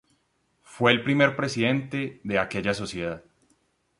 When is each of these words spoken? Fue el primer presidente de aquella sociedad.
Fue 0.63 0.91
el 0.91 1.03
primer 1.03 1.35
presidente 1.35 2.21
de 2.23 2.39
aquella 2.39 2.73
sociedad. 2.73 3.23